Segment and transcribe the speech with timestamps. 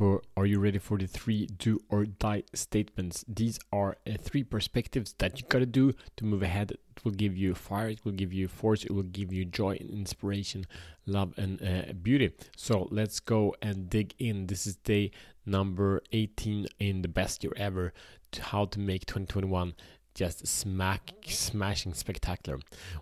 [0.00, 3.22] for are you ready for the three do or die statements?
[3.28, 6.70] These are uh, three perspectives that you gotta do to move ahead.
[6.70, 9.76] It will give you fire it will give you force it will give you joy
[9.78, 10.64] and inspiration
[11.04, 12.32] love and uh, beauty.
[12.56, 14.46] So let's go and dig in.
[14.46, 15.10] This is day
[15.44, 17.92] number 18 in the best year ever
[18.32, 19.74] to how to make 2021
[20.14, 22.58] just smack smashing spectacular.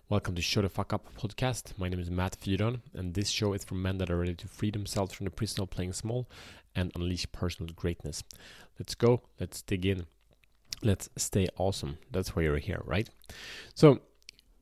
[0.09, 1.73] Welcome to Show the Fuck Up podcast.
[1.79, 4.49] My name is Matt Fyron, and this show is for men that are ready to
[4.49, 6.29] free themselves from the prison of playing small
[6.75, 8.23] and unleash personal greatness.
[8.79, 9.23] Let's go.
[9.41, 10.07] Let's dig in.
[10.83, 11.99] Let's stay awesome.
[12.11, 13.09] That's why you're here, right?
[13.75, 14.01] So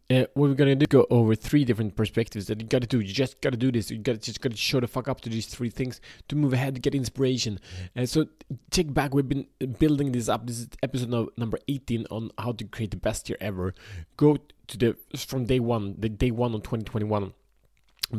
[0.08, 3.00] uh, what we're gonna do go over three different perspectives that you gotta do.
[3.00, 3.90] You just gotta do this.
[3.90, 6.76] You gotta just gotta show the fuck up to these three things to move ahead,
[6.76, 7.58] to get inspiration.
[7.94, 8.26] And uh, so
[8.70, 9.14] check back.
[9.14, 9.46] We've been
[9.78, 10.46] building this up.
[10.46, 13.74] This is episode no, number eighteen on how to create the best year ever.
[14.16, 14.38] Go
[14.68, 17.32] to the from day one, the day one on twenty twenty one.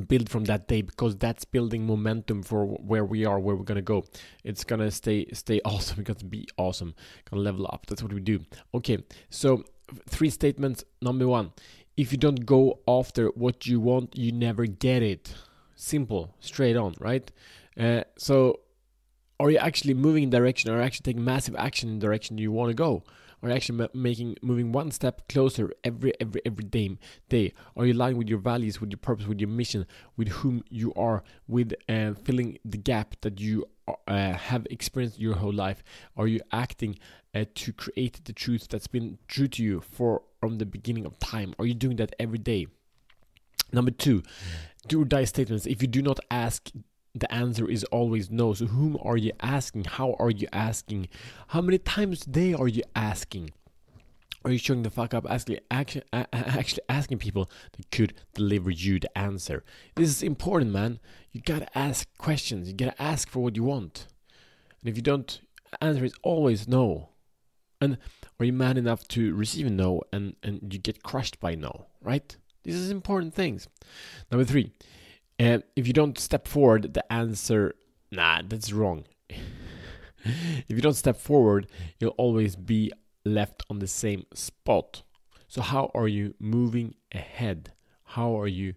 [0.10, 3.82] Build from that day because that's building momentum for where we are, where we're gonna
[3.82, 4.04] go.
[4.44, 6.02] It's gonna stay stay awesome.
[6.02, 6.96] It's gonna be awesome.
[7.32, 7.86] Gonna level up.
[7.86, 8.42] That's what we do.
[8.74, 8.98] Okay,
[9.30, 9.64] so
[10.08, 10.84] three statements.
[11.02, 11.52] Number one
[11.98, 15.34] if you don't go after what you want, you never get it.
[15.76, 17.30] Simple, straight on, right?
[17.78, 18.60] Uh, so,
[19.40, 20.72] are you actually moving in direction?
[20.72, 23.04] Are you actually taking massive action in the direction you want to go?
[23.42, 26.98] Are you actually making moving one step closer every every every day?
[27.30, 27.54] Day?
[27.76, 29.86] Are you aligned with your values, with your purpose, with your mission,
[30.16, 33.66] with whom you are, with uh, filling the gap that you
[34.08, 35.84] uh, have experienced your whole life?
[36.16, 36.98] Are you acting
[37.34, 41.20] uh, to create the truth that's been true to you for from the beginning of
[41.20, 41.54] time?
[41.60, 42.68] Are you doing that every day?
[43.72, 44.24] Number two,
[44.88, 45.66] do or die statements.
[45.66, 46.70] If you do not ask,
[47.14, 48.54] the answer is always no.
[48.54, 49.86] So, whom are you asking?
[49.86, 51.10] How are you asking?
[51.48, 53.52] How many times a day are you asking?
[54.46, 59.00] Are you showing the fuck up actually, actually, actually asking people that could deliver you
[59.00, 59.64] the answer?
[59.96, 61.00] This is important, man.
[61.32, 62.68] You gotta ask questions.
[62.68, 64.08] You gotta ask for what you want.
[64.82, 65.42] And if you don't,
[65.82, 67.10] answer is always no.
[67.82, 67.98] And
[68.40, 71.88] are you man enough to receive a no and, and you get crushed by no,
[72.02, 72.36] right?
[72.64, 73.68] These are important things.
[74.32, 74.72] Number three,
[75.40, 77.76] uh, if you don't step forward, the answer,
[78.12, 79.06] nah, that's wrong.
[79.30, 81.68] if you don't step forward,
[82.00, 82.92] you'll always be
[83.28, 85.04] left on the same spot.
[85.48, 87.74] So, how are you moving ahead?
[88.04, 88.74] How are you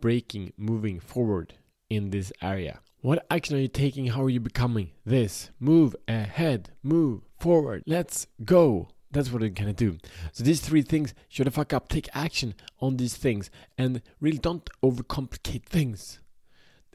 [0.00, 1.54] breaking, moving forward
[1.90, 2.80] in this area?
[3.00, 4.06] What action are you taking?
[4.06, 5.50] How are you becoming this?
[5.60, 7.82] Move ahead, move forward.
[7.86, 8.88] Let's go.
[9.10, 9.98] That's what we're gonna do.
[10.32, 14.38] So these three things, shut the fuck up, take action on these things, and really
[14.38, 16.18] don't overcomplicate things.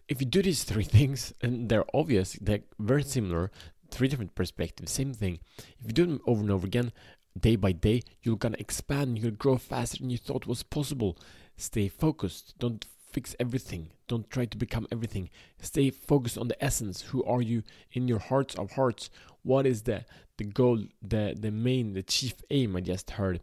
[0.08, 3.52] If you do these three things, and they're obvious, they're very similar,
[3.92, 5.40] three different perspectives, same thing.
[5.80, 6.92] If you do them over and over again,
[7.40, 11.18] day by day, you're gonna expand, gonna grow faster than you thought was possible.
[11.58, 12.58] Stay focused.
[12.58, 13.90] Don't fix everything.
[14.08, 15.30] Don't try to become everything.
[15.60, 17.02] Stay focused on the essence.
[17.02, 19.10] Who are you in your hearts of hearts?
[19.44, 20.06] What is the
[20.38, 22.76] the goal, the the main, the chief aim?
[22.76, 23.42] I just heard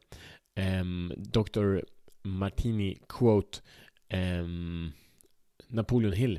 [0.56, 1.82] um, Dr.
[2.24, 3.60] Demartini quote
[4.12, 4.94] um,
[5.70, 6.38] Napoleon Hill.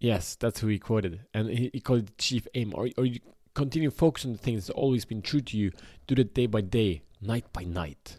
[0.00, 2.72] Yes, that's who he quoted, and he, he called it chief aim.
[2.74, 3.20] Or, or you
[3.54, 5.72] continue focus on the things that's always been true to you.
[6.06, 8.18] Do that day by day, night by night.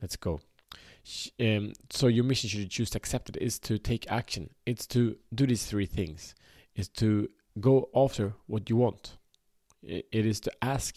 [0.00, 0.40] Let's go.
[1.40, 4.50] Um, so your mission should you choose to accept it is to take action.
[4.66, 6.34] It's to do these three things.
[6.74, 7.28] Is to
[7.58, 9.16] go after what you want.
[9.82, 10.96] It is to ask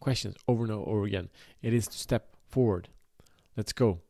[0.00, 1.28] questions over and over again.
[1.62, 2.88] It is to step forward.
[3.56, 4.00] Let's go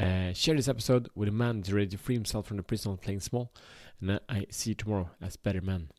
[0.00, 2.92] uh, share this episode with a man who's ready to free himself from the prison
[2.92, 3.52] of playing small.
[4.00, 5.90] And i see you tomorrow as better man